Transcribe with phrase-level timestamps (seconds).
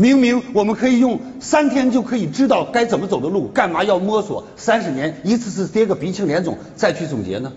[0.00, 7.52] 明明我们可以用三天就可以知道该怎么走的路，干嘛要摸索三十年，一次次跌个鼻青脸肿再去总结呢？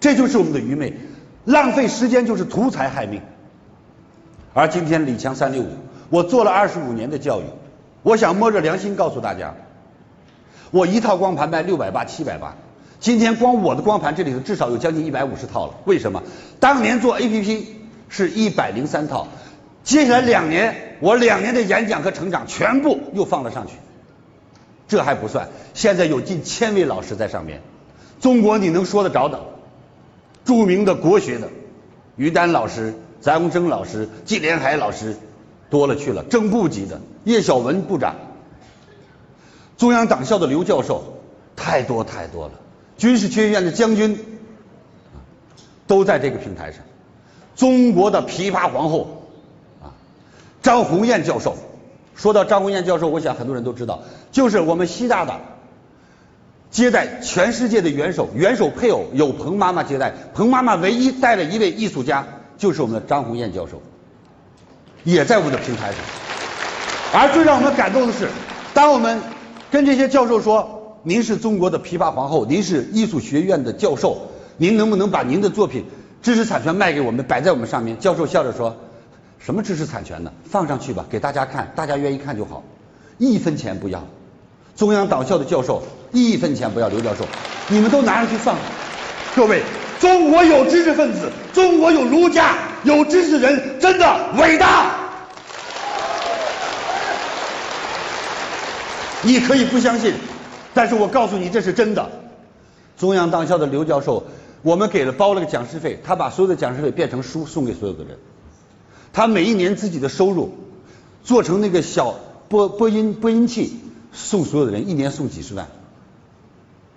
[0.00, 0.94] 这就是我们的愚昧，
[1.44, 3.20] 浪费时间就是图财害命。
[4.54, 5.68] 而今天李强三六五，
[6.08, 7.44] 我做了二十五年的教育，
[8.02, 9.54] 我想摸着良心告诉大家，
[10.70, 12.56] 我一套光盘卖六百八七百八，
[13.00, 15.74] 今天光我的光盘这里头至少有将近一百五十套了。
[15.84, 16.22] 为什么？
[16.58, 17.64] 当年做 APP
[18.08, 19.28] 是一百零三套。
[19.84, 23.72] 接下来两年，我两年的演讲和成长全部又放了上去。
[24.86, 27.60] 这还不算，现在有近千位老师在上面。
[28.20, 29.40] 中国你能说得着的，
[30.44, 31.48] 著名的国学的
[32.14, 35.16] 于丹老师、翟鸿生老师、季连海老师
[35.70, 38.14] 多了去了，正部级的叶小文部长，
[39.76, 41.20] 中央党校的刘教授，
[41.56, 42.52] 太多太多了。
[42.96, 44.24] 军事学院的将军
[45.88, 46.82] 都在这个平台上。
[47.56, 49.18] 中国的琵琶皇后。
[50.62, 51.56] 张红艳教授，
[52.14, 55.40] 说到张红艳教授，我想很多人都知道，就是我们西大的
[56.70, 63.82] 接待全世界的元首，元首配偶有彭妈妈接待，彭妈妈唯一带了一位艺术家，就是我们的张红艳教授，
[65.02, 65.96] 也在我们的平台上。
[67.12, 68.28] 而最让我们感动的是，
[68.72, 69.20] 当我们
[69.70, 75.84] 跟这些教授说，您是中国的琵琶皇后，您是艺术学院的教授，您能不能把您的作品
[76.22, 77.98] 知识产权卖给我们，摆在我们上面？
[77.98, 78.76] 教授笑着说。
[79.44, 80.32] 什么知识产权呢？
[80.48, 82.62] 放上去吧，给大家看，大家愿意看就好，
[83.18, 84.04] 一分钱不要。
[84.76, 87.26] 中央党校的教授一分钱不要，刘教授，
[87.68, 88.56] 你们都拿上去放。
[89.34, 89.62] 各位，
[89.98, 94.94] 中国有知识分子，中国有儒家，有知识人，真的伟大。
[99.22, 100.14] 你可以不相信，
[100.72, 102.10] 但是我告诉你这是真的。
[102.96, 104.24] 中央党校的刘教授，
[104.62, 108.16] 我们给了包了个讲师费，他把所有的讲师费变成书送给所有的人。
[109.12, 110.54] 他每一年自己的收入
[111.22, 112.14] 做成那个小
[112.48, 113.78] 播播音播音器
[114.12, 115.68] 送所有的人，一年送几十万。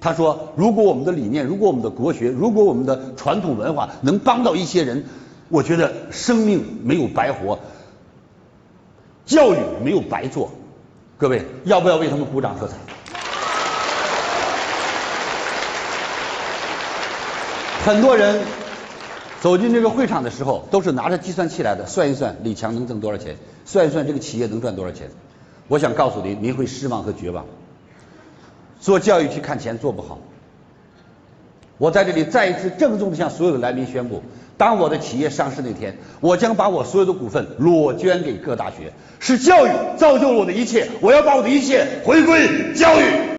[0.01, 5.05] 他说：“如果我们的理念，如果我们的国学，如果我们的传统文化能帮到一些人，
[5.49, 7.59] 我觉得生命没有白活，
[9.25, 10.51] 教育没有白做。
[11.17, 12.75] 各位要不要为他们鼓掌喝彩？”
[17.83, 18.64] 很多人。
[19.45, 25.07] 走进这个会场的时候，都是拿着计算器来的，算一算李强能挣多少钱，算一算这个企业能赚多少钱。
[25.67, 27.45] 我想告诉您，您会失望和绝望。
[28.79, 30.17] 做教育去看钱做不好。
[31.77, 34.23] 我在这里再一次郑重的向所有的来宾宣布，
[34.57, 38.93] 当我的企业上市那天，我将把我所有的股份裸捐给各大学。
[39.19, 43.03] 是教育造就了我的一切，我要把我的一切回归教育。